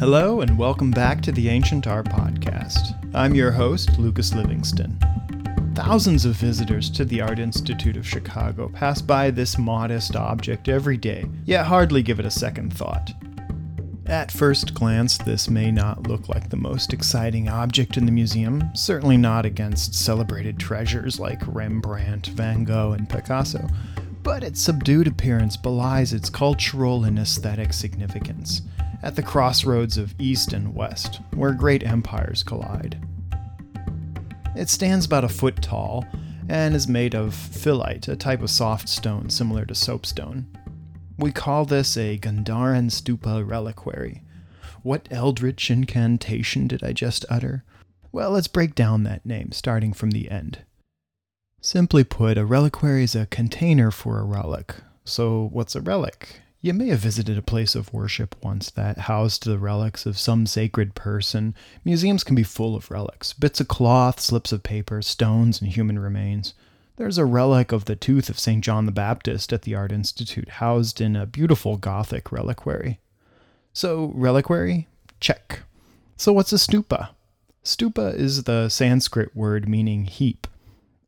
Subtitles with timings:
[0.00, 2.98] Hello, and welcome back to the Ancient Art Podcast.
[3.14, 4.98] I'm your host, Lucas Livingston.
[5.76, 10.96] Thousands of visitors to the Art Institute of Chicago pass by this modest object every
[10.96, 13.12] day, yet hardly give it a second thought.
[14.06, 18.70] At first glance, this may not look like the most exciting object in the museum,
[18.74, 23.68] certainly not against celebrated treasures like Rembrandt, Van Gogh, and Picasso,
[24.24, 28.62] but its subdued appearance belies its cultural and aesthetic significance
[29.04, 32.98] at the crossroads of East and West, where great empires collide.
[34.56, 36.06] It stands about a foot tall
[36.48, 40.46] and is made of phyllite, a type of soft stone similar to soapstone.
[41.18, 44.22] We call this a Gandharan Stupa reliquary.
[44.82, 47.62] What eldritch incantation did I just utter?
[48.10, 50.60] Well, let's break down that name, starting from the end.
[51.60, 54.76] Simply put, a reliquary is a container for a relic.
[55.04, 56.40] So, what's a relic?
[56.64, 60.46] You may have visited a place of worship once that housed the relics of some
[60.46, 61.54] sacred person.
[61.84, 65.98] Museums can be full of relics bits of cloth, slips of paper, stones, and human
[65.98, 66.54] remains.
[66.96, 68.64] There's a relic of the tooth of St.
[68.64, 72.98] John the Baptist at the Art Institute, housed in a beautiful Gothic reliquary.
[73.74, 74.88] So, reliquary?
[75.20, 75.64] Check.
[76.16, 77.10] So, what's a stupa?
[77.62, 80.46] Stupa is the Sanskrit word meaning heap.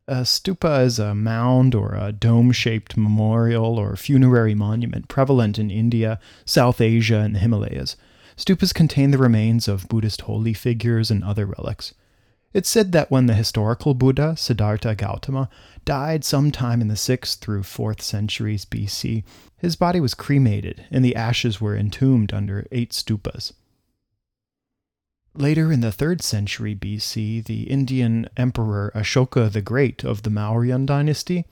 [0.09, 5.69] A stupa is a mound or a dome shaped memorial or funerary monument prevalent in
[5.69, 7.97] India, South Asia, and the Himalayas.
[8.37, 11.93] Stupas contain the remains of Buddhist holy figures and other relics.
[12.53, 15.49] It's said that when the historical Buddha, Siddhartha Gautama,
[15.83, 19.25] died sometime in the 6th through 4th centuries BC,
[19.57, 23.51] his body was cremated and the ashes were entombed under eight stupas.
[25.39, 30.87] Later in the 3rd century BC, the Indian emperor Ashoka the Great of the Mauryan
[30.87, 31.45] dynasty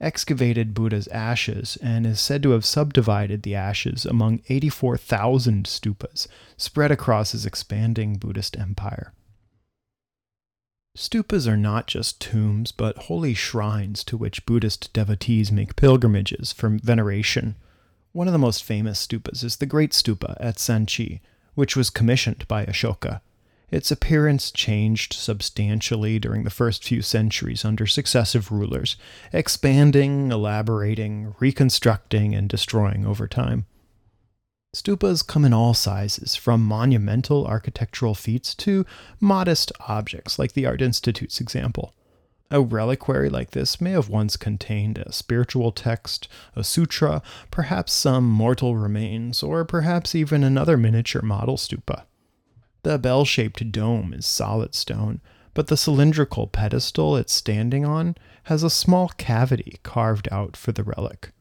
[0.00, 6.90] excavated Buddha's ashes and is said to have subdivided the ashes among 84,000 stupas spread
[6.90, 9.12] across his expanding Buddhist empire.
[10.96, 16.70] Stupas are not just tombs, but holy shrines to which Buddhist devotees make pilgrimages for
[16.82, 17.54] veneration.
[18.10, 21.20] One of the most famous stupas is the Great Stupa at Sanchi,
[21.54, 23.20] which was commissioned by Ashoka.
[23.70, 28.96] Its appearance changed substantially during the first few centuries under successive rulers,
[29.32, 33.66] expanding, elaborating, reconstructing, and destroying over time.
[34.74, 38.86] Stupas come in all sizes, from monumental architectural feats to
[39.20, 41.94] modest objects, like the Art Institute's example.
[42.50, 48.28] A reliquary like this may have once contained a spiritual text, a sutra, perhaps some
[48.28, 52.04] mortal remains, or perhaps even another miniature model stupa.
[52.82, 55.20] The bell shaped dome is solid stone,
[55.54, 60.84] but the cylindrical pedestal it's standing on has a small cavity carved out for the
[60.84, 61.32] relic.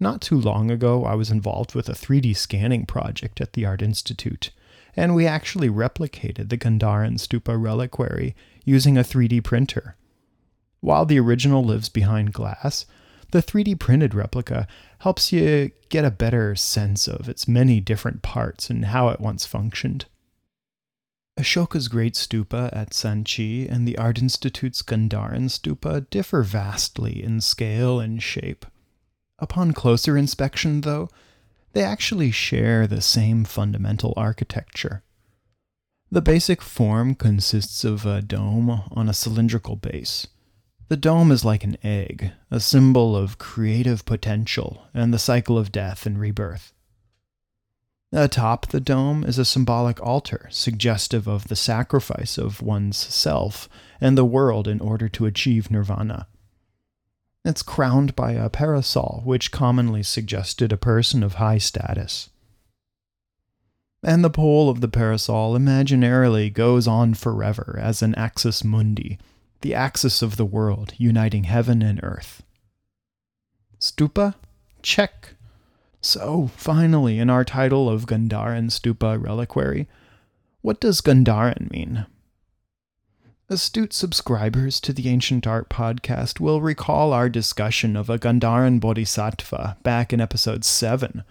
[0.00, 3.82] Not too long ago, I was involved with a 3D scanning project at the Art
[3.82, 4.50] Institute,
[4.94, 8.34] and we actually replicated the Gandharan Stupa reliquary
[8.64, 9.96] using a 3D printer.
[10.80, 12.86] While the original lives behind glass,
[13.32, 14.66] the 3D printed replica
[15.00, 19.44] helps you get a better sense of its many different parts and how it once
[19.44, 20.06] functioned.
[21.38, 28.00] Ashoka's Great Stupa at Sanchi and the Art Institute's Gandharan Stupa differ vastly in scale
[28.00, 28.64] and shape.
[29.38, 31.10] Upon closer inspection, though,
[31.74, 35.02] they actually share the same fundamental architecture.
[36.10, 40.28] The basic form consists of a dome on a cylindrical base.
[40.88, 45.72] The dome is like an egg, a symbol of creative potential and the cycle of
[45.72, 46.72] death and rebirth.
[48.12, 53.68] Atop the dome is a symbolic altar, suggestive of the sacrifice of one's self
[54.00, 56.28] and the world in order to achieve nirvana.
[57.44, 62.30] It's crowned by a parasol, which commonly suggested a person of high status.
[64.02, 69.18] And the pole of the parasol imaginarily goes on forever as an axis mundi,
[69.62, 72.42] the axis of the world uniting heaven and earth.
[73.80, 74.34] Stupa?
[74.82, 75.34] Check.
[76.06, 79.88] So, finally, in our title of Gandharan Stupa Reliquary,
[80.60, 82.06] what does Gandharan mean?
[83.48, 89.78] Astute subscribers to the Ancient Art podcast will recall our discussion of a Gandharan Bodhisattva
[89.82, 91.24] back in episode 7.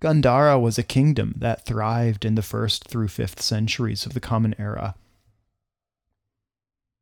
[0.00, 4.54] Gandhara was a kingdom that thrived in the 1st through 5th centuries of the Common
[4.60, 4.94] Era.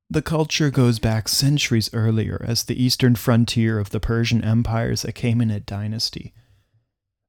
[0.09, 5.67] The culture goes back centuries earlier as the eastern frontier of the Persian Empire's Achaemenid
[5.67, 6.33] dynasty.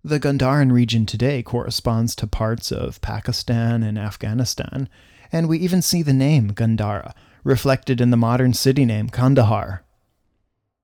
[0.10, 4.90] The Gandharan region today corresponds to parts of Pakistan and Afghanistan,
[5.32, 7.14] and we even see the name Gandhara
[7.44, 9.84] reflected in the modern city name Kandahar.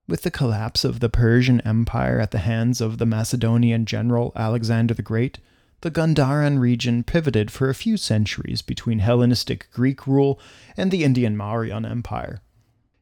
[0.08, 4.94] With the collapse of the Persian Empire at the hands of the Macedonian general Alexander
[4.94, 5.40] the Great,
[5.82, 10.40] the Gandharan region pivoted for a few centuries between Hellenistic Greek rule
[10.78, 12.44] and the Indian Mauryan Empire.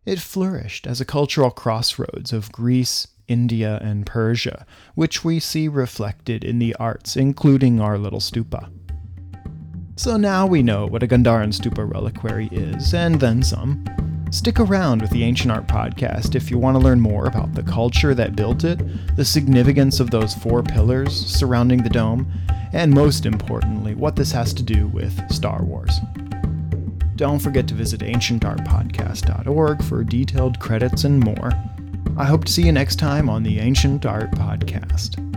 [0.05, 4.65] It flourished as a cultural crossroads of Greece, India, and Persia,
[4.95, 8.69] which we see reflected in the arts, including our little stupa.
[9.95, 13.85] So now we know what a Gandharan stupa reliquary is, and then some.
[14.29, 17.63] Stick around with the Ancient Art Podcast if you want to learn more about the
[17.63, 18.81] culture that built it,
[19.15, 22.29] the significance of those four pillars surrounding the dome,
[22.73, 25.97] and most importantly, what this has to do with Star Wars.
[27.15, 31.51] Don't forget to visit ancientartpodcast.org for detailed credits and more.
[32.18, 35.32] I hope to see you next time on the Ancient Art Podcast.